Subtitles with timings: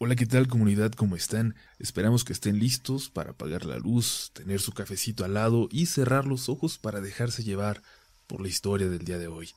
[0.00, 0.92] Hola, ¿qué tal comunidad?
[0.92, 1.56] ¿Cómo están?
[1.80, 6.24] Esperamos que estén listos para apagar la luz, tener su cafecito al lado y cerrar
[6.24, 7.82] los ojos para dejarse llevar
[8.28, 9.50] por la historia del día de hoy.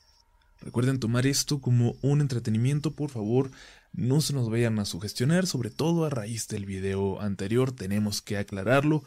[0.59, 3.51] Recuerden tomar esto como un entretenimiento, por favor,
[3.93, 8.39] no se nos vayan a sugestionar, sobre todo a raíz del video anterior, tenemos que
[8.39, 9.03] aclararlo.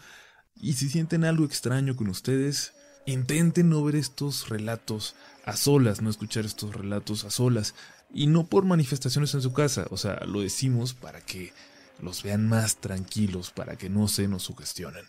[0.54, 2.74] Y si sienten algo extraño con ustedes,
[3.06, 7.74] intenten no ver estos relatos a solas, no escuchar estos relatos a solas.
[8.14, 11.52] Y no por manifestaciones en su casa, o sea, lo decimos para que
[12.00, 15.04] los vean más tranquilos, para que no se nos sugestionen.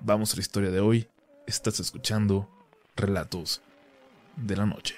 [0.00, 1.08] Vamos a la historia de hoy.
[1.48, 2.48] Estás escuchando
[2.94, 3.60] Relatos
[4.36, 4.94] de la Noche.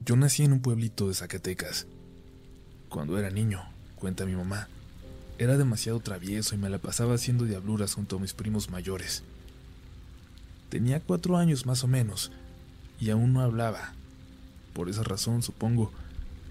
[0.00, 1.86] Yo nací en un pueblito de Zacatecas.
[2.88, 3.62] Cuando era niño,
[3.94, 4.68] cuenta mi mamá,
[5.38, 9.22] era demasiado travieso y me la pasaba haciendo diabluras junto a mis primos mayores.
[10.70, 12.32] Tenía cuatro años más o menos
[13.04, 13.92] y aún no hablaba.
[14.72, 15.92] Por esa razón, supongo,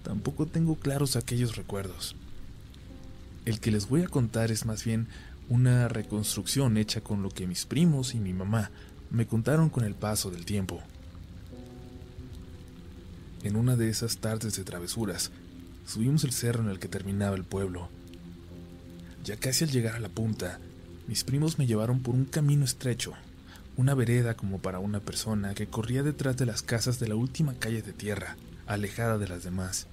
[0.04, 2.16] tampoco tengo claros aquellos recuerdos.
[3.45, 5.08] El que les voy a contar es más bien
[5.50, 8.70] una reconstrucción hecha con lo que mis primos y mi mamá
[9.10, 10.80] me contaron con el paso del tiempo.
[13.42, 15.32] En una de esas tardes de travesuras,
[15.88, 17.90] subimos el cerro en el que terminaba el pueblo.
[19.23, 20.60] Ya casi al llegar a la punta,
[21.08, 23.16] mis primos me llevaron por un camino estrecho
[23.76, 27.54] una vereda como para una persona que corría detrás de las casas de la última
[27.56, 29.88] calle de tierra, alejada de las demás.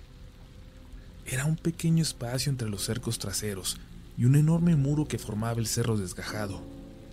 [1.27, 3.79] Era un pequeño espacio entre los cercos traseros
[4.19, 6.61] y un enorme muro que formaba el cerro desgajado,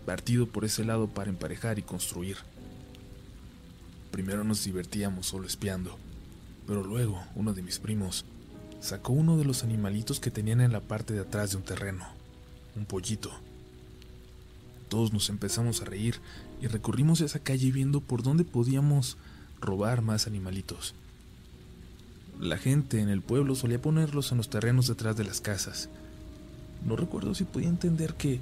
[0.06, 2.38] partido por ese lado para emparejar y construir.
[4.12, 5.98] Primero nos divertíamos solo espiando,
[6.66, 8.26] pero luego uno de mis primos
[8.82, 12.06] sacó uno de los animalitos que tenían en la parte de atrás de un terreno,
[12.76, 13.32] un pollito.
[14.90, 16.20] Todos nos empezamos a reír
[16.62, 19.18] y recorrimos esa calle viendo por dónde podíamos
[19.60, 20.96] robar más animalitos.
[22.40, 25.90] La gente en el pueblo solía ponerlos en los terrenos detrás de las casas.
[26.86, 28.40] No recuerdo si podía entender que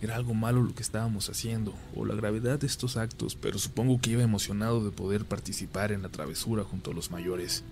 [0.00, 4.00] era algo malo lo que estábamos haciendo o la gravedad de estos actos, pero supongo
[4.00, 7.64] que iba emocionado de poder participar en la travesura junto a los mayores.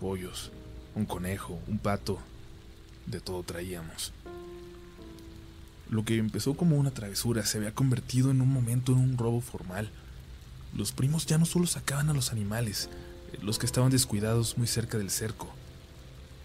[0.00, 0.52] Pollos,
[0.94, 2.18] un conejo, un pato,
[3.06, 4.12] de todo traíamos.
[5.90, 9.40] Lo que empezó como una travesura se había convertido en un momento en un robo
[9.40, 9.90] formal.
[10.74, 12.90] Los primos ya no solo sacaban a los animales,
[13.32, 15.48] eh, los que estaban descuidados muy cerca del cerco.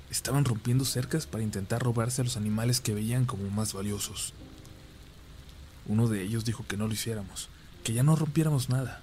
[0.09, 4.33] Estaban rompiendo cercas para intentar robarse a los animales que veían como más valiosos.
[5.87, 7.49] Uno de ellos dijo que no lo hiciéramos,
[7.83, 9.01] que ya no rompiéramos nada.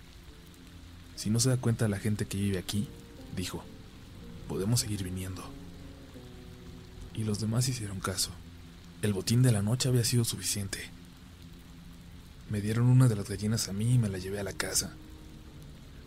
[1.16, 2.88] Si no se da cuenta la gente que vive aquí,
[3.36, 3.62] dijo,
[4.48, 5.44] podemos seguir viniendo.
[7.12, 8.30] Y los demás hicieron caso.
[9.02, 10.78] El botín de la noche había sido suficiente.
[12.50, 14.92] Me dieron una de las gallinas a mí y me la llevé a la casa.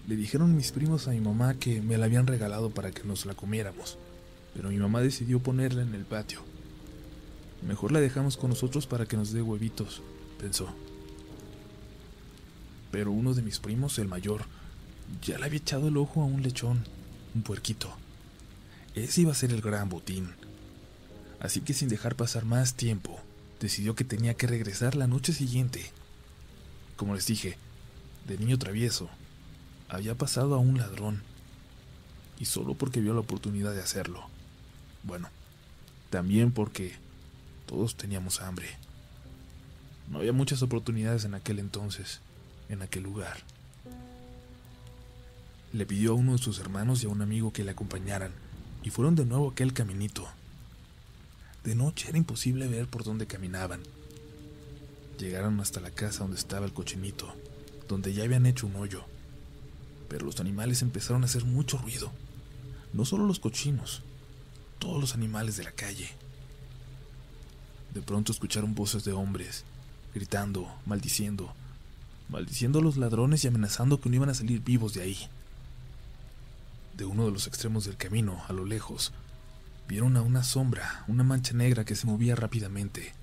[0.07, 3.25] Le dijeron mis primos a mi mamá que me la habían regalado para que nos
[3.25, 3.97] la comiéramos,
[4.53, 6.41] pero mi mamá decidió ponerla en el patio.
[7.67, 10.03] Mejor la dejamos con nosotros para que nos dé huevitos,
[10.39, 10.67] pensó.
[12.91, 14.45] Pero uno de mis primos, el mayor,
[15.23, 16.83] ya le había echado el ojo a un lechón,
[17.33, 17.89] un puerquito.
[18.93, 20.29] Ese iba a ser el gran botín
[21.43, 23.19] así que sin dejar pasar más tiempo,
[23.59, 25.91] decidió que tenía que regresar la noche siguiente.
[26.95, 27.57] Como les dije,
[28.27, 29.09] de niño travieso,
[29.89, 31.21] había pasado a un ladrón,
[32.39, 34.25] y solo porque vio la oportunidad de hacerlo.
[35.03, 35.29] Bueno,
[36.09, 36.93] también porque
[37.67, 38.69] todos teníamos hambre.
[40.09, 42.21] No había muchas oportunidades en aquel entonces,
[42.69, 43.37] en aquel lugar.
[45.73, 48.31] Le pidió a uno de sus hermanos y a un amigo que le acompañaran,
[48.81, 50.27] y fueron de nuevo aquel caminito.
[51.63, 53.81] De noche era imposible ver por dónde caminaban.
[55.17, 57.33] Llegaron hasta la casa donde estaba el cochinito,
[57.87, 59.05] donde ya habían hecho un hoyo.
[60.09, 62.11] Pero los animales empezaron a hacer mucho ruido.
[62.91, 64.01] No solo los cochinos,
[64.77, 66.09] todos los animales de la calle.
[67.93, 69.63] De pronto escucharon voces de hombres,
[70.13, 71.53] gritando, maldiciendo,
[72.27, 75.17] maldiciendo a los ladrones y amenazando que no iban a salir vivos de ahí.
[76.97, 79.13] De uno de los extremos del camino, a lo lejos,
[79.87, 83.13] vieron a una sombra, una mancha negra que se movía rápidamente.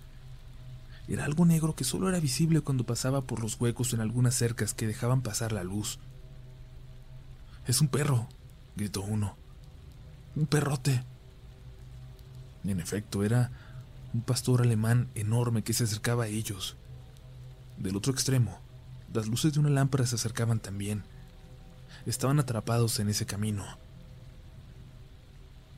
[1.08, 4.74] Era algo negro que solo era visible cuando pasaba por los huecos en algunas cercas
[4.74, 5.98] que dejaban pasar la luz.
[7.66, 8.28] Es un perro,
[8.76, 9.36] gritó uno.
[10.36, 11.02] Un perrote.
[12.64, 13.50] En efecto, era
[14.14, 16.76] un pastor alemán enorme que se acercaba a ellos.
[17.78, 18.60] Del otro extremo,
[19.12, 21.02] las luces de una lámpara se acercaban también.
[22.06, 23.64] Estaban atrapados en ese camino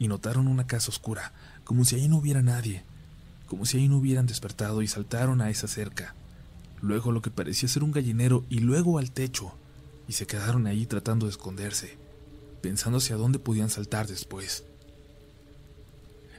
[0.03, 1.33] y notaron una casa oscura,
[1.63, 2.83] como si allí no hubiera nadie,
[3.47, 6.17] como si allí no hubieran despertado y saltaron a esa cerca,
[6.81, 9.55] luego lo que parecía ser un gallinero y luego al techo,
[10.09, 11.99] y se quedaron ahí tratando de esconderse.
[12.63, 14.65] pensando hacia dónde podían saltar después.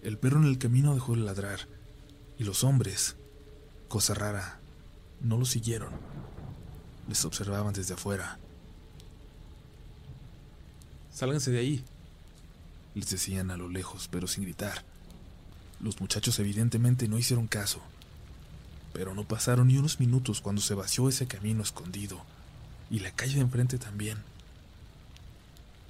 [0.02, 1.62] El perro en el camino dejó de ladrar
[2.38, 3.16] y los hombres,
[3.88, 4.60] cosa rara,
[5.22, 5.94] no lo siguieron.
[7.08, 8.40] Les observaban desde afuera.
[11.14, 11.86] Sálganse de ahí,
[12.96, 14.84] les decían a lo lejos, pero sin gritar.
[15.80, 17.82] Los muchachos evidentemente no hicieron caso,
[18.94, 22.24] pero no pasaron ni unos minutos cuando se vació ese camino escondido
[22.90, 24.20] y la calle de enfrente también.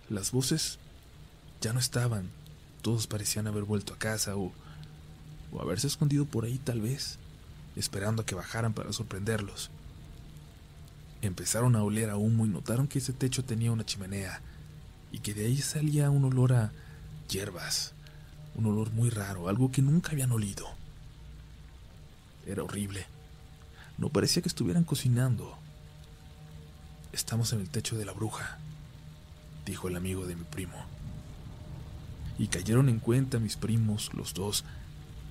[0.10, 0.80] Las voces
[1.62, 2.30] ya no estaban,
[2.82, 4.52] todos parecían haber vuelto a casa o,
[5.52, 7.20] o haberse escondido por ahí tal vez,
[7.76, 9.70] esperando a que bajaran para sorprenderlos.
[11.22, 14.42] Empezaron a oler a humo y notaron que ese techo tenía una chimenea
[15.12, 16.72] y que de ahí salía un olor a
[17.34, 17.94] hierbas,
[18.56, 20.68] un olor muy raro, algo que nunca habían olido.
[22.46, 23.06] Era horrible.
[23.98, 25.58] No parecía que estuvieran cocinando.
[27.12, 28.58] Estamos en el techo de la bruja,
[29.66, 30.78] dijo el amigo de mi primo.
[32.38, 34.64] Y cayeron en cuenta mis primos, los dos,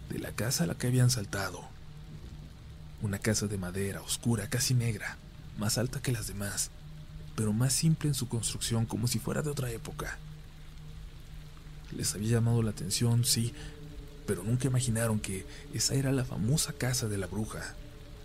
[0.09, 1.63] de la casa a la que habían saltado.
[3.01, 5.17] Una casa de madera, oscura, casi negra,
[5.59, 6.71] más alta que las demás,
[7.37, 10.19] pero más simple en su construcción, como si fuera de otra época.
[11.97, 13.53] Les había llamado la atención, sí,
[14.27, 17.75] pero nunca imaginaron que esa era la famosa casa de la bruja,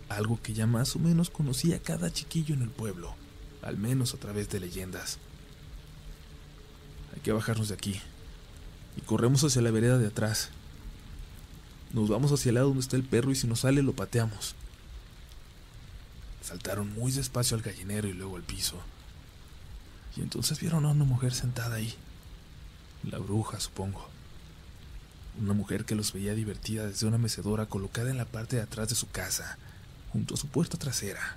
[0.08, 3.14] algo que ya más o menos conocía cada chiquillo en el pueblo,
[3.62, 5.18] al menos a través de leyendas.
[7.14, 8.00] Hay que bajarnos de aquí,
[8.96, 10.50] y corremos hacia la vereda de atrás.
[11.92, 14.54] Nos vamos hacia el lado donde está el perro y si nos sale lo pateamos.
[16.42, 18.76] Saltaron muy despacio al gallinero y luego al piso.
[20.16, 21.94] Y entonces vieron a una mujer sentada ahí.
[23.10, 24.06] La bruja, supongo.
[25.40, 28.90] Una mujer que los veía divertida desde una mecedora colocada en la parte de atrás
[28.90, 29.56] de su casa,
[30.12, 31.36] junto a su puerta trasera.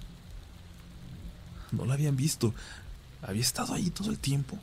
[1.71, 2.53] No la habían visto.
[3.21, 4.59] Había estado ahí todo el tiempo.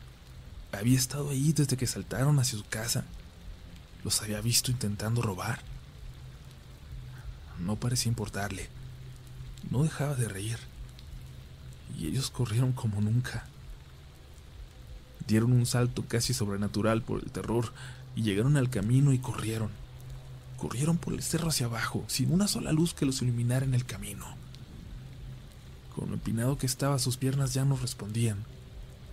[0.71, 3.05] Había estado ahí desde que saltaron hacia su casa.
[4.05, 5.61] Los había visto intentando robar.
[7.59, 8.69] No parecía importarle.
[9.71, 10.59] No dejaba de reír.
[11.99, 13.47] Y ellos corrieron como nunca.
[15.29, 17.75] Dieron un salto casi sobrenatural por el terror
[18.17, 19.69] y llegaron al camino y corrieron.
[20.57, 23.85] Corrieron por el cerro hacia abajo, sin una sola luz que los iluminara en el
[23.85, 24.25] camino.
[25.95, 28.39] Con lo empinado que estaba, sus piernas ya no respondían.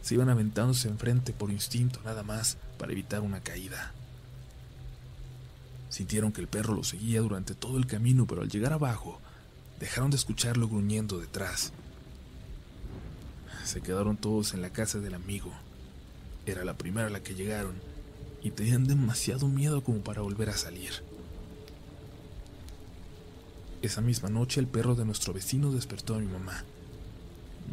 [0.02, 3.92] Se iban aventándose enfrente por instinto nada más para evitar una caída.
[5.90, 9.20] Sintieron que el perro los seguía durante todo el camino, pero al llegar abajo,
[9.82, 11.74] dejaron de escucharlo gruñendo detrás.
[13.66, 15.52] Se quedaron todos en la casa del amigo.
[16.46, 17.76] Era la primera a la que llegaron
[18.42, 20.92] y tenían demasiado miedo como para volver a salir.
[23.82, 26.64] Esa misma noche el perro de nuestro vecino despertó a mi mamá.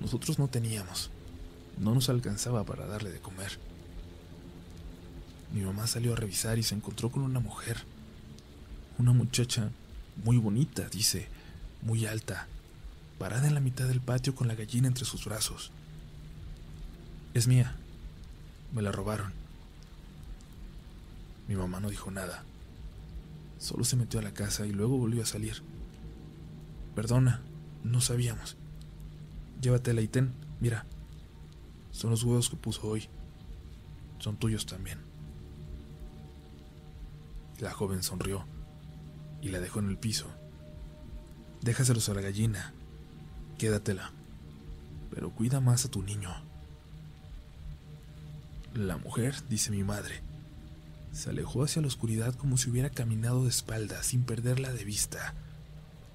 [0.01, 1.11] Nosotros no teníamos.
[1.79, 3.59] No nos alcanzaba para darle de comer.
[5.53, 7.85] Mi mamá salió a revisar y se encontró con una mujer.
[8.99, 9.71] Una muchacha
[10.25, 11.29] muy bonita, dice,
[11.83, 12.47] muy alta,
[13.19, 15.71] parada en la mitad del patio con la gallina entre sus brazos.
[17.35, 17.77] Es mía,
[18.73, 19.33] me la robaron.
[21.49, 22.45] Mi mamá no dijo nada.
[23.59, 25.63] Solo se metió a la casa y luego volvió a salir.
[26.95, 27.43] Perdona,
[27.85, 28.57] no sabíamos.
[29.61, 30.87] Llévatela y ten, mira.
[31.91, 33.09] Son los huevos que puso hoy.
[34.19, 34.99] Son tuyos también.
[37.61, 38.45] La joven sonrió
[39.41, 40.27] y la dejó en el piso.
[41.61, 42.73] Déjaselos a la gallina.
[43.59, 44.11] Quédatela.
[45.11, 46.31] Pero cuida más a tu niño.
[48.75, 50.23] La mujer, dice mi madre,
[51.13, 55.35] se alejó hacia la oscuridad como si hubiera caminado de espaldas sin perderla de vista,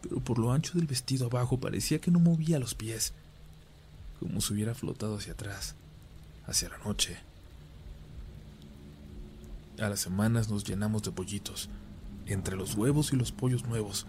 [0.02, 3.14] pero por lo ancho del vestido abajo parecía que no movía los pies,
[4.20, 5.76] como si hubiera flotado hacia atrás,
[6.48, 7.18] hacia la noche.
[9.80, 11.70] A las semanas nos llenamos de pollitos,
[12.26, 14.08] entre los huevos y los pollos nuevos.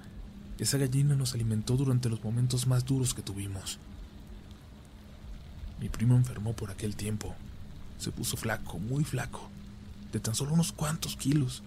[0.58, 3.78] Esa gallina nos alimentó durante los momentos más duros que tuvimos.
[5.78, 7.36] Mi primo enfermó por aquel tiempo,
[7.98, 9.48] se puso flaco, muy flaco,
[10.12, 11.62] de tan solo unos cuantos kilos,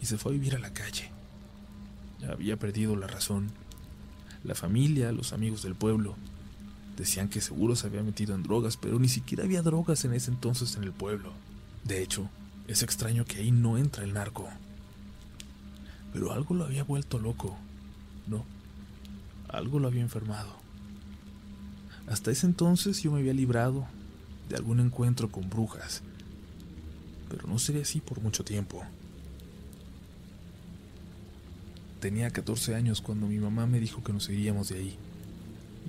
[0.00, 1.10] y se fue a vivir a la calle.
[2.28, 3.50] Había perdido la razón.
[4.44, 6.16] La familia, los amigos del pueblo,
[6.96, 10.30] decían que seguro se había metido en drogas, pero ni siquiera había drogas en ese
[10.30, 11.32] entonces en el pueblo.
[11.84, 12.28] De hecho,
[12.66, 14.48] es extraño que ahí no entra el narco.
[16.12, 17.56] Pero algo lo había vuelto loco.
[18.26, 18.44] No,
[19.48, 20.56] algo lo había enfermado.
[22.06, 23.86] Hasta ese entonces yo me había librado
[24.48, 26.02] de algún encuentro con brujas,
[27.28, 28.82] pero no sería así por mucho tiempo.
[32.00, 34.96] Tenía 14 años cuando mi mamá me dijo que nos iríamos de ahí.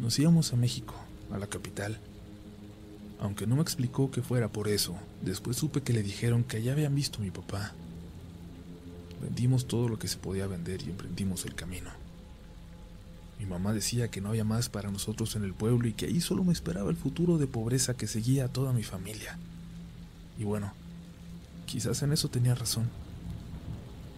[0.01, 0.95] Nos íbamos a México,
[1.31, 1.99] a la capital.
[3.19, 6.71] Aunque no me explicó que fuera por eso, después supe que le dijeron que ya
[6.71, 7.73] habían visto a mi papá.
[9.21, 11.91] Vendimos todo lo que se podía vender y emprendimos el camino.
[13.39, 16.19] Mi mamá decía que no había más para nosotros en el pueblo y que ahí
[16.19, 19.37] solo me esperaba el futuro de pobreza que seguía a toda mi familia.
[20.37, 20.73] Y bueno,
[21.65, 22.89] quizás en eso tenía razón.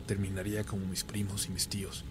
[0.07, 2.03] Terminaría como mis primos y mis tíos.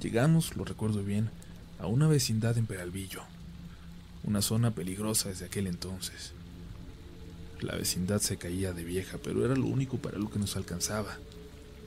[0.00, 1.30] Llegamos, lo recuerdo bien,
[1.78, 3.22] a una vecindad en Peralvillo,
[4.22, 6.32] una zona peligrosa desde aquel entonces.
[7.62, 11.16] La vecindad se caía de vieja, pero era lo único para lo que nos alcanzaba.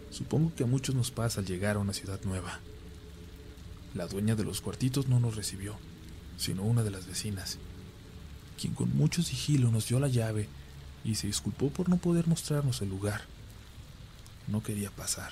[0.10, 2.60] Supongo que a muchos nos pasa al llegar a una ciudad nueva.
[3.94, 5.76] La dueña de los cuartitos no nos recibió,
[6.38, 7.58] sino una de las vecinas,
[8.60, 10.50] quien con mucho sigilo nos dio la llave
[11.04, 13.22] y se disculpó por no poder mostrarnos el lugar.
[14.48, 15.32] No quería pasar.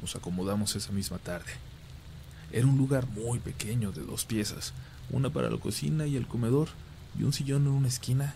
[0.00, 1.52] Nos acomodamos esa misma tarde.
[2.52, 4.72] Era un lugar muy pequeño de dos piezas,
[5.10, 6.68] una para la cocina y el comedor,
[7.18, 8.34] y un sillón en una esquina,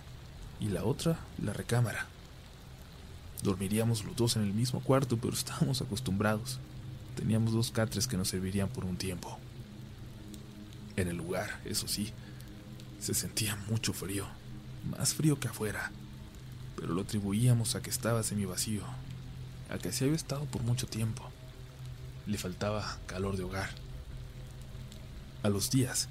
[0.61, 2.06] y la otra la recámara.
[3.42, 6.59] Dormiríamos los dos en el mismo cuarto, pero estábamos acostumbrados.
[7.16, 9.38] Teníamos dos catres que nos servirían por un tiempo.
[10.97, 12.12] En el lugar, eso sí,
[13.00, 14.26] se sentía mucho frío,
[14.97, 15.90] más frío que afuera,
[16.76, 18.83] pero lo atribuíamos a que estaba semi vacío,
[19.71, 21.30] a que se había estado por mucho tiempo.
[22.26, 23.71] Le faltaba calor de hogar.
[25.42, 26.09] A los días,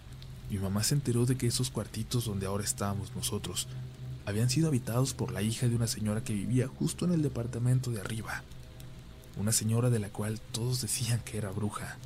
[0.50, 3.68] mi mamá se enteró de que esos cuartitos donde ahora estábamos nosotros
[4.26, 7.92] habían sido habitados por la hija de una señora que vivía justo en el departamento
[7.92, 8.44] de arriba.
[9.36, 11.98] Una señora de la cual todos decían que era bruja.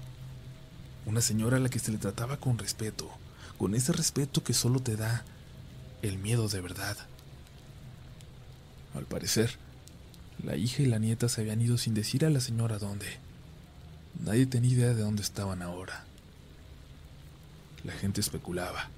[1.06, 3.10] Una señora a la que se le trataba con respeto,
[3.58, 5.26] con ese respeto que solo te da
[6.02, 6.98] el miedo de verdad.
[8.96, 9.58] Al parecer,
[10.44, 13.18] la hija y la nieta se habían ido sin decir a la señora dónde.
[14.24, 16.06] Nadie tenía idea de dónde estaban ahora.
[17.84, 18.90] La gente especulaba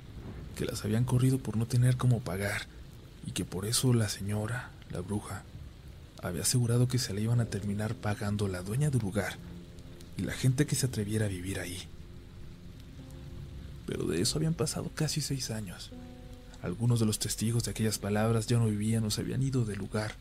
[0.56, 2.64] que las habían corrido por no tener cómo pagar
[3.26, 5.44] y que por eso la señora, la bruja,
[6.22, 9.38] había asegurado que se le iban a terminar pagando la dueña del lugar
[10.18, 11.82] y la gente que se atreviera a vivir ahí.
[13.86, 15.92] Pero de eso habían pasado casi seis años.
[16.62, 19.80] Algunos de los testigos de aquellas palabras ya no vivían o se habían ido del
[19.80, 20.16] lugar,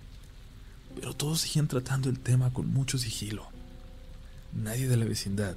[0.95, 3.49] pero todos seguían tratando el tema con mucho sigilo.
[4.53, 5.57] Nadie de la vecindad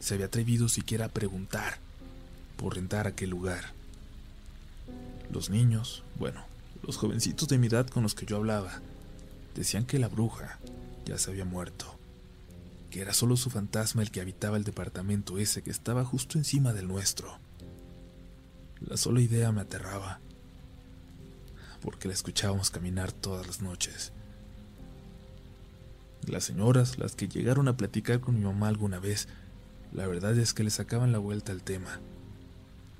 [0.00, 1.78] se había atrevido siquiera a preguntar
[2.56, 3.72] por rentar aquel lugar.
[5.30, 6.44] Los niños, bueno,
[6.82, 8.80] los jovencitos de mi edad con los que yo hablaba,
[9.54, 10.58] decían que la bruja
[11.04, 11.98] ya se había muerto,
[12.90, 16.72] que era solo su fantasma el que habitaba el departamento ese que estaba justo encima
[16.72, 17.38] del nuestro.
[18.80, 20.20] La sola idea me aterraba,
[21.80, 24.12] porque la escuchábamos caminar todas las noches.
[26.26, 29.28] Las señoras, las que llegaron a platicar con mi mamá alguna vez,
[29.92, 32.00] la verdad es que le sacaban la vuelta al tema.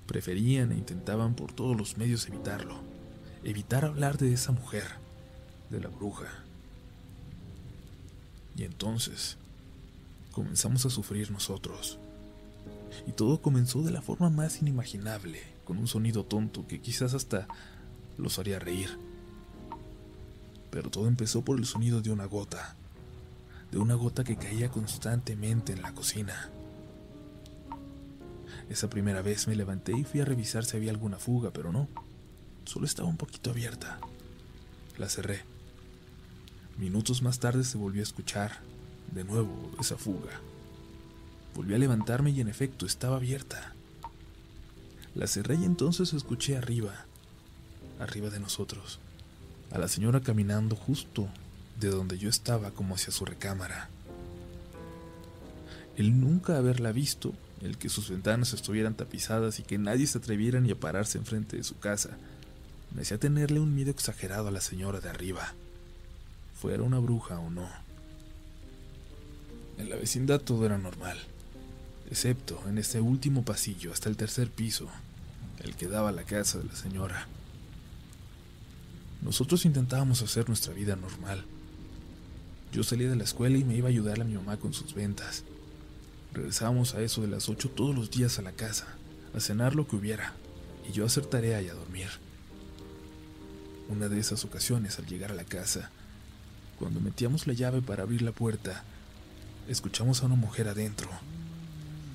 [0.06, 2.92] Preferían e intentaban por todos los medios evitarlo
[3.44, 4.84] evitar hablar de esa mujer,
[5.72, 6.28] de la bruja.
[8.56, 9.38] Y entonces
[10.30, 11.98] comenzamos a sufrir nosotros.
[13.06, 17.48] Y todo comenzó de la forma más inimaginable, con un sonido tonto que quizás hasta
[18.18, 18.98] los haría reír.
[20.70, 22.76] Pero todo empezó por el sonido de una gota,
[23.70, 26.50] de una gota que caía constantemente en la cocina.
[28.68, 31.88] Esa primera vez me levanté y fui a revisar si había alguna fuga, pero no.
[32.64, 33.98] Solo estaba un poquito abierta.
[34.98, 35.42] La cerré.
[36.78, 38.60] Minutos más tarde se volvió a escuchar,
[39.12, 40.40] de nuevo, esa fuga.
[41.54, 43.74] Volví a levantarme y en efecto estaba abierta.
[45.14, 47.04] La cerré y entonces escuché arriba,
[47.98, 48.98] arriba de nosotros,
[49.70, 51.28] a la señora caminando justo
[51.78, 53.90] de donde yo estaba como hacia su recámara.
[55.96, 60.60] El nunca haberla visto, el que sus ventanas estuvieran tapizadas y que nadie se atreviera
[60.60, 62.16] ni a pararse enfrente de su casa,
[62.94, 65.54] me hacía tenerle un miedo exagerado a la señora de arriba,
[66.62, 67.68] fuera una bruja o no.
[69.78, 71.18] En la vecindad todo era normal,
[72.08, 74.88] excepto en este último pasillo hasta el tercer piso,
[75.58, 77.26] el que daba a la casa de la señora.
[79.22, 81.44] Nosotros intentábamos hacer nuestra vida normal.
[82.72, 84.94] Yo salía de la escuela y me iba a ayudar a mi mamá con sus
[84.94, 85.42] ventas.
[86.32, 88.86] Regresábamos a eso de las ocho todos los días a la casa,
[89.34, 90.32] a cenar lo que hubiera,
[90.88, 92.08] y yo a hacer tarea y a dormir.
[93.88, 95.90] Una de esas ocasiones, al llegar a la casa,
[96.82, 98.82] cuando metíamos la llave para abrir la puerta,
[99.68, 101.08] escuchamos a una mujer adentro,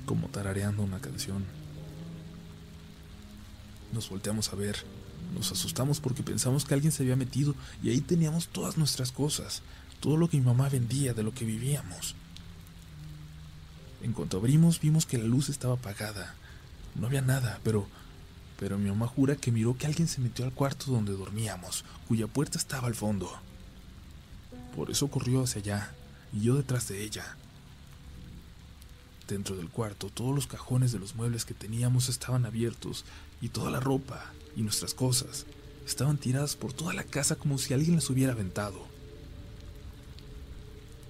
[0.05, 1.45] como tarareando una canción.
[3.93, 4.75] Nos volteamos a ver,
[5.33, 9.61] nos asustamos porque pensamos que alguien se había metido y ahí teníamos todas nuestras cosas,
[10.01, 12.15] todo lo que mi mamá vendía, de lo que vivíamos.
[14.03, 16.35] En cuanto abrimos vimos que la luz estaba apagada,
[16.93, 17.87] no había nada, pero
[18.59, 22.27] pero mi mamá jura que miró que alguien se metió al cuarto donde dormíamos, cuya
[22.27, 23.46] puerta estaba al fondo.
[24.77, 25.95] Por eso corrió hacia allá,
[26.31, 27.35] y yo detrás de ella.
[29.27, 33.03] Dentro del cuarto, todos los cajones de los muebles que teníamos estaban abiertos,
[33.41, 35.47] y toda la ropa y nuestras cosas
[35.87, 38.85] estaban tiradas por toda la casa como si alguien las hubiera aventado.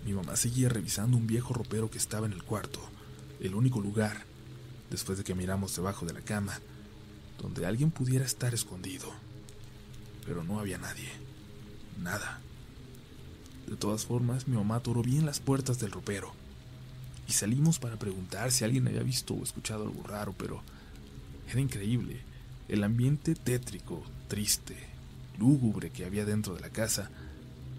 [0.06, 2.80] Mi mamá seguía revisando un viejo ropero que estaba en el cuarto,
[3.42, 4.24] el único lugar,
[4.90, 6.58] después de que miramos debajo de la cama,
[7.38, 9.12] donde alguien pudiera estar escondido.
[10.26, 11.12] Pero no había nadie.
[12.02, 12.40] Nada.
[13.68, 16.32] De todas formas, mi mamá atoró bien las puertas del ropero.
[17.28, 20.62] Y salimos para preguntar si alguien había visto o escuchado algo raro, pero
[21.50, 22.22] era increíble.
[22.70, 24.76] El ambiente tétrico, triste,
[25.38, 27.10] lúgubre que había dentro de la casa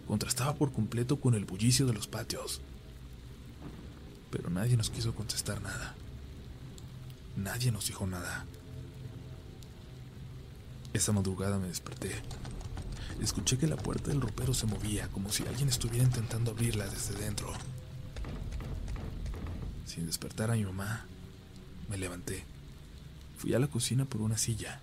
[0.06, 2.60] contrastaba por completo con el bullicio de los patios.
[4.30, 5.94] Pero nadie nos quiso contestar nada.
[7.36, 8.44] Nadie nos dijo nada.
[10.92, 12.10] Esa madrugada me desperté.
[13.20, 17.14] Escuché que la puerta del ropero se movía como si alguien estuviera intentando abrirla desde
[17.14, 17.52] dentro.
[19.86, 21.06] Sin despertar a mi mamá,
[21.88, 22.44] me levanté.
[23.36, 24.80] Fui a la cocina por una silla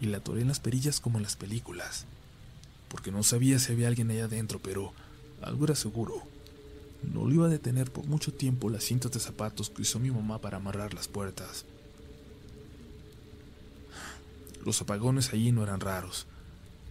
[0.00, 2.06] y la atoré en las perillas como en las películas,
[2.88, 4.92] porque no sabía si había alguien allá adentro, pero
[5.42, 6.22] algo era seguro.
[7.02, 10.10] No lo iba a detener por mucho tiempo las cintas de zapatos que usó mi
[10.10, 11.64] mamá para amarrar las puertas.
[14.64, 16.26] Los apagones allí no eran raros.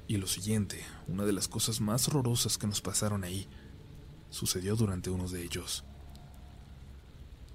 [0.09, 3.47] Y lo siguiente, una de las cosas más horrorosas que nos pasaron ahí,
[4.31, 5.83] sucedió durante uno de ellos.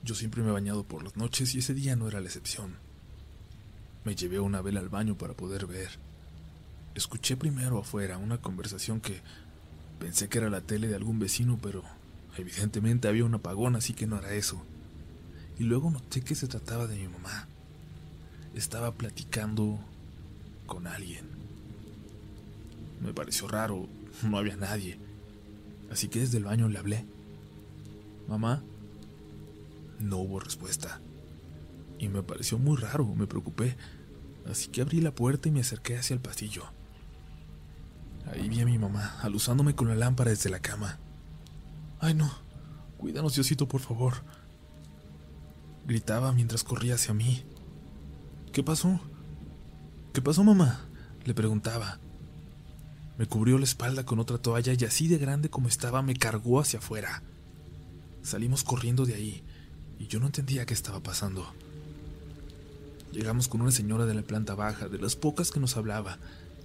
[0.05, 2.77] Yo siempre me he bañado por las noches y ese día no era la excepción.
[4.05, 5.99] Me llevé una vela al baño para poder ver.
[6.95, 9.21] Escuché primero afuera una conversación que
[9.99, 11.83] pensé que era la tele de algún vecino, pero
[12.37, 14.65] evidentemente había un apagón, así que no era eso.
[15.59, 17.49] Y luego noté que se trataba de mi mamá.
[18.55, 19.81] Estaba platicando
[20.67, 21.34] con alguien.
[23.01, 23.89] Me pareció raro,
[24.23, 24.99] no había nadie.
[25.91, 27.07] Así que desde el baño le hablé.
[28.29, 28.63] Mamá,
[30.01, 31.01] no hubo respuesta.
[31.99, 33.77] Y me pareció muy raro, me preocupé.
[34.51, 36.65] Así que abrí la puerta y me acerqué hacia el pasillo.
[38.31, 40.99] Ahí vi a mi mamá, alusándome con la lámpara desde la cama.
[42.01, 42.31] Ay no,
[42.99, 44.15] cuídanos Diosito, por favor.
[45.87, 47.45] Gritaba mientras corría hacia mí.
[48.53, 49.01] ¿Qué pasó?
[50.13, 50.81] ¿Qué pasó, mamá?
[51.25, 51.99] Le preguntaba.
[53.17, 56.61] Me cubrió la espalda con otra toalla y así de grande como estaba me cargó
[56.61, 57.23] hacia afuera.
[58.23, 59.43] Salimos corriendo de ahí
[59.99, 61.47] y yo no entendía qué estaba pasando.
[63.13, 66.19] Llegamos con una señora de la planta baja, de las pocas que nos hablaba,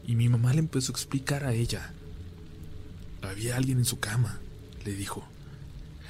[0.08, 1.94] y mi mamá le empezó a explicar a ella.
[3.22, 4.40] Había alguien en su cama,
[4.84, 5.24] le dijo,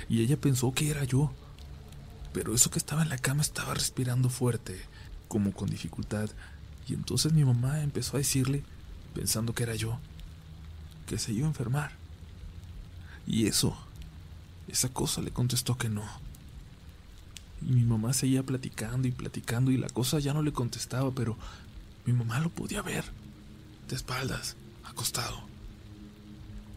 [0.08, 1.34] y ella pensó que era yo.
[2.32, 4.80] Pero eso que estaba en la cama estaba respirando fuerte,
[5.28, 6.30] como con dificultad,
[6.88, 8.64] y entonces mi mamá empezó a decirle,
[9.14, 10.00] pensando que era yo,
[11.10, 11.92] que se iba a enfermar.
[13.28, 13.76] Y eso,
[14.68, 16.04] esa cosa le contestó que no.
[17.62, 21.36] Y mi mamá seguía platicando y platicando y la cosa ya no le contestaba, pero
[22.06, 23.04] mi mamá lo podía ver,
[23.90, 25.42] de espaldas, acostado.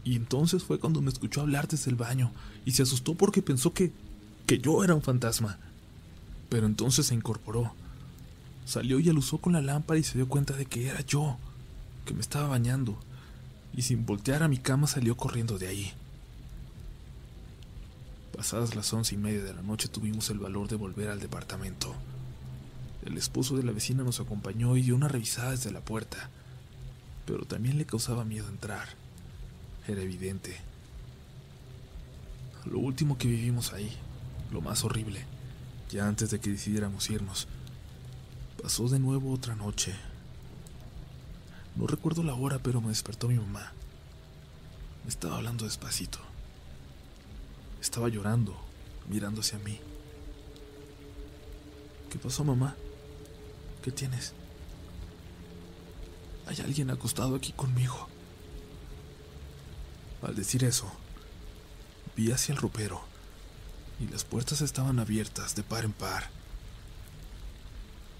[0.03, 2.31] Y entonces fue cuando me escuchó hablar desde el baño
[2.65, 3.93] y se asustó porque pensó que,
[4.45, 5.59] que yo era un fantasma.
[6.49, 7.73] Pero entonces se incorporó
[8.65, 11.37] Salió y alusó con la lámpara y se dio cuenta de que era yo,
[12.05, 12.97] que me estaba bañando,
[13.75, 15.93] y sin voltear a mi cama salió corriendo de ahí.
[18.35, 21.93] Pasadas las once y media de la noche tuvimos el valor de volver al departamento.
[23.05, 26.29] El esposo de la vecina nos acompañó y dio una revisada desde la puerta,
[27.25, 28.89] pero también le causaba miedo entrar.
[29.87, 30.57] Era evidente.
[32.65, 33.91] Lo último que vivimos ahí,
[34.51, 35.25] lo más horrible,
[35.91, 37.47] ya antes de que decidiéramos irnos,
[38.63, 39.93] Pasó de nuevo otra noche.
[41.75, 43.71] No recuerdo la hora, pero me despertó mi mamá.
[45.03, 46.19] Me estaba hablando despacito.
[47.81, 48.55] Estaba llorando,
[49.09, 49.79] mirando hacia mí.
[52.09, 52.75] ¿Qué pasó, mamá?
[53.81, 54.33] ¿Qué tienes?
[56.45, 58.07] Hay alguien acostado aquí conmigo.
[60.21, 60.89] Al decir eso,
[62.15, 63.01] vi hacia el ropero
[63.99, 66.29] y las puertas estaban abiertas de par en par.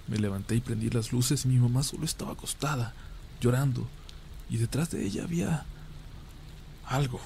[0.07, 2.93] Me levanté y prendí las luces y mi mamá solo estaba acostada,
[3.43, 3.85] llorando,
[4.49, 5.65] y detrás de ella había
[6.85, 7.19] algo.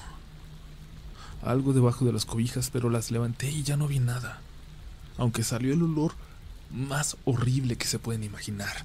[1.42, 4.40] Algo debajo de las cobijas, pero las levanté y ya no vi nada,
[5.16, 6.14] aunque salió el olor
[6.72, 8.84] más horrible que se pueden imaginar.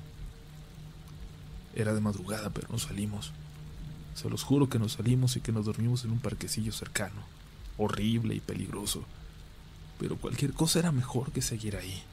[1.76, 3.32] Era de madrugada, pero no salimos.
[4.14, 7.24] Se los juro que nos salimos y que nos dormimos en un parquecillo cercano,
[7.80, 9.04] horrible y peligroso.
[10.00, 12.04] Pero cualquier cosa era mejor que seguir ahí.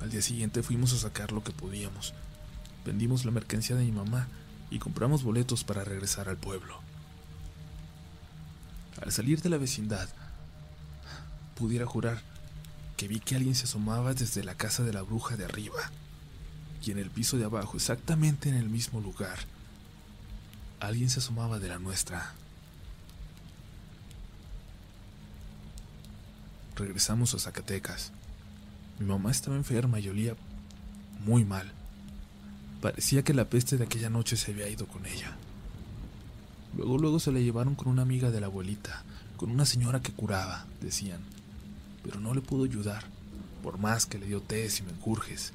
[0.00, 2.14] Al día siguiente fuimos a sacar lo que podíamos.
[2.84, 4.28] Vendimos la mercancía de mi mamá
[4.70, 6.80] y compramos boletos para regresar al pueblo.
[9.00, 10.08] Al salir de la vecindad,
[11.56, 12.22] pudiera jurar
[12.96, 15.90] que vi que alguien se asomaba desde la casa de la bruja de arriba
[16.84, 19.38] y en el piso de abajo, exactamente en el mismo lugar,
[20.80, 22.34] alguien se asomaba de la nuestra.
[26.74, 28.10] Regresamos a Zacatecas.
[28.98, 30.34] Mi mamá estaba enferma y olía
[31.24, 31.72] muy mal.
[32.82, 35.36] Parecía que la peste de aquella noche se había ido con ella.
[36.76, 39.04] Luego, luego se la llevaron con una amiga de la abuelita,
[39.36, 41.20] con una señora que curaba, decían.
[42.02, 43.04] Pero no le pudo ayudar,
[43.62, 45.52] por más que le dio té y menjurjes.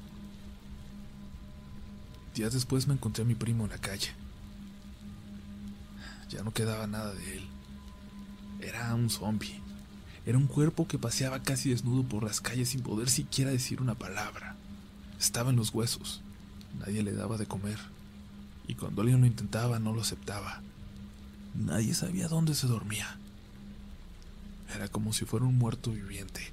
[2.34, 4.08] Días después me encontré a mi primo en la calle.
[6.30, 7.46] Ya no quedaba nada de él.
[8.62, 9.60] Era un zombie.
[10.24, 13.96] Era un cuerpo que paseaba casi desnudo por las calles sin poder siquiera decir una
[13.96, 14.56] palabra.
[15.18, 16.22] Estaba en los huesos.
[16.78, 17.78] Nadie le daba de comer.
[18.66, 20.60] Y cuando alguien lo intentaba no lo aceptaba.
[21.54, 23.18] Nadie sabía dónde se dormía.
[24.74, 26.52] Era como si fuera un muerto viviente.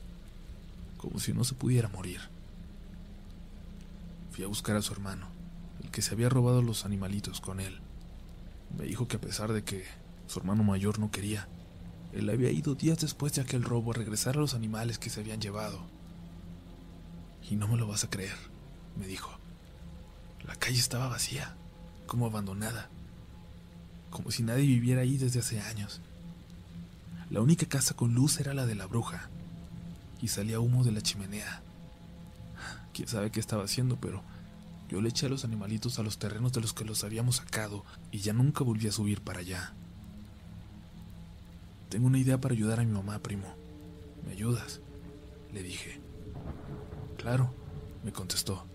[0.98, 2.22] Como si no se pudiera morir.
[4.32, 5.28] Fui a buscar a su hermano,
[5.84, 7.80] el que se había robado los animalitos con él.
[8.78, 9.86] Me dijo que a pesar de que
[10.28, 11.48] su hermano mayor no quería,
[12.14, 15.20] él había ido días después de aquel robo a regresar a los animales que se
[15.20, 15.86] habían llevado.
[17.50, 18.36] Y no me lo vas a creer,
[18.98, 19.38] me dijo.
[20.48, 21.56] La calle estaba vacía,
[22.08, 22.90] como abandonada,
[24.10, 26.02] como si nadie viviera ahí desde hace años.
[27.30, 29.30] La única casa con luz era la de la bruja,
[30.22, 31.62] y salía humo de la chimenea.
[32.94, 34.24] Quién sabe qué estaba haciendo, pero
[34.90, 37.84] yo le eché a los animalitos a los terrenos de los que los habíamos sacado
[38.12, 39.74] y ya nunca volví a subir para allá.
[41.90, 43.54] Tengo una idea para ayudar a mi mamá, primo.
[44.26, 44.80] ¿Me ayudas?
[45.54, 46.00] Le dije.
[47.18, 47.54] Claro,
[48.04, 48.66] me contestó,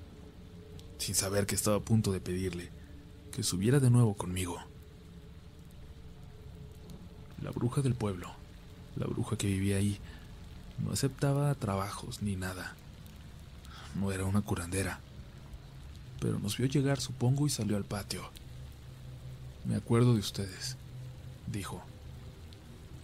[1.00, 2.70] sin saber que estaba a punto de pedirle
[3.32, 4.58] que subiera de nuevo conmigo.
[7.42, 8.30] La bruja del pueblo,
[8.96, 9.98] la bruja que vivía ahí,
[10.78, 12.74] no aceptaba trabajos ni nada.
[13.94, 15.00] No era una curandera,
[16.20, 18.22] pero nos vio llegar, supongo, y salió al patio.
[19.64, 20.76] Me acuerdo de ustedes,
[21.46, 21.82] dijo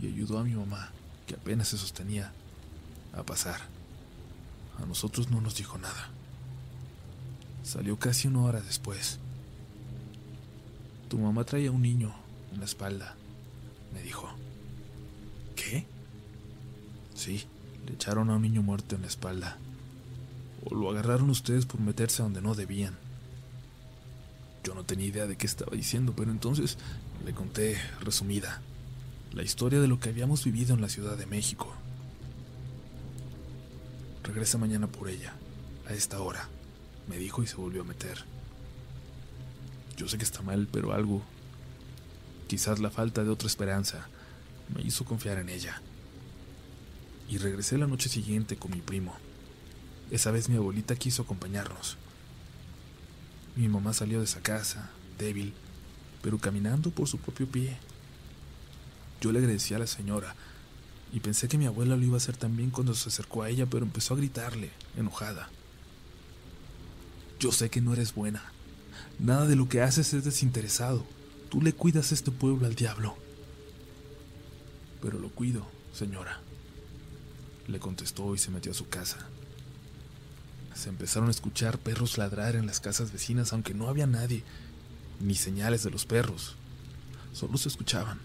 [0.00, 0.90] y ayudó a mi mamá,
[1.26, 2.32] que apenas se sostenía,
[3.14, 3.60] a pasar.
[4.82, 6.10] A nosotros no nos dijo nada.
[7.66, 9.18] Salió casi una hora después.
[11.08, 12.14] Tu mamá traía un niño
[12.52, 13.16] en la espalda,
[13.92, 14.28] me dijo.
[15.56, 15.84] ¿Qué?
[17.16, 17.42] Sí,
[17.84, 19.58] le echaron a un niño muerto en la espalda.
[20.64, 22.96] O lo agarraron ustedes por meterse donde no debían.
[24.62, 26.78] Yo no tenía idea de qué estaba diciendo, pero entonces
[27.24, 28.62] le conté resumida
[29.32, 31.74] la historia de lo que habíamos vivido en la Ciudad de México.
[34.22, 35.34] Regresa mañana por ella,
[35.88, 36.48] a esta hora,
[37.08, 38.24] me dijo y se volvió a meter.
[39.96, 41.22] Yo sé que está mal, pero algo,
[42.48, 44.08] quizás la falta de otra esperanza,
[44.74, 45.80] me hizo confiar en ella.
[47.28, 49.16] Y regresé la noche siguiente con mi primo.
[50.10, 51.96] Esa vez mi abuelita quiso acompañarnos.
[53.56, 55.54] Mi mamá salió de esa casa, débil,
[56.22, 57.76] pero caminando por su propio pie.
[59.20, 60.34] Yo le agradecí a la señora
[61.12, 63.66] y pensé que mi abuela lo iba a hacer también cuando se acercó a ella,
[63.66, 65.48] pero empezó a gritarle, enojada.
[67.38, 68.42] Yo sé que no eres buena.
[69.18, 71.04] Nada de lo que haces es desinteresado.
[71.50, 73.16] Tú le cuidas este pueblo al diablo.
[75.02, 76.40] Pero lo cuido, señora.
[77.68, 79.26] Le contestó y se metió a su casa.
[80.74, 84.42] Se empezaron a escuchar perros ladrar en las casas vecinas, aunque no había nadie,
[85.20, 86.56] ni señales de los perros.
[87.32, 88.18] Solo se escuchaban.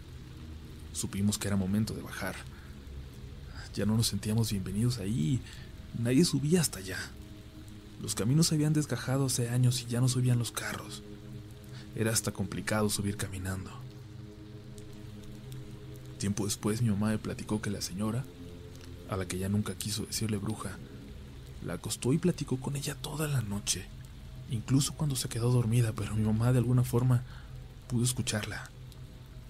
[0.94, 2.36] Supimos que era momento de bajar.
[3.74, 5.42] Ya no nos sentíamos bienvenidos ahí.
[5.98, 6.98] Nadie subía hasta allá.
[8.02, 11.04] Los caminos se habían desgajado hace años y ya no subían los carros.
[11.96, 13.70] Era hasta complicado subir caminando.
[16.18, 18.26] Tiempo después mi mamá me platicó que la señora,
[19.10, 20.78] a la que ya nunca quiso decirle bruja,
[21.64, 23.86] la acostó y platicó con ella toda la noche,
[24.50, 27.24] incluso cuando se quedó dormida, pero mi mamá de alguna forma
[27.88, 28.72] pudo escucharla.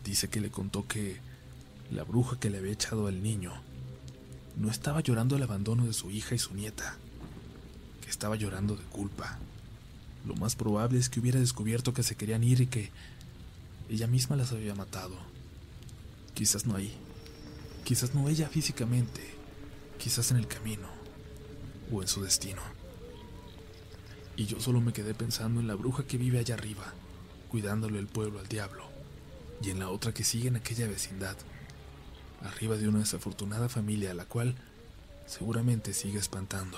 [0.04, 1.20] Dice que le contó que
[1.90, 3.54] la bruja que le había echado al niño,
[4.58, 6.98] no estaba llorando el abandono de su hija y su nieta,
[8.12, 9.39] estaba llorando de culpa.
[10.26, 12.91] Lo más probable es que hubiera descubierto que se querían ir y que
[13.89, 15.15] ella misma las había matado.
[16.34, 16.93] Quizás no ahí,
[17.84, 19.21] quizás no ella físicamente,
[19.97, 20.88] quizás en el camino
[21.91, 22.62] o en su destino.
[24.38, 26.93] Y yo solo me quedé pensando en la bruja que vive allá arriba,
[27.50, 28.86] cuidándole el pueblo al diablo,
[29.62, 31.36] y en la otra que sigue en aquella vecindad,
[32.41, 34.56] arriba de una desafortunada familia a la cual
[35.26, 36.78] seguramente sigue espantando.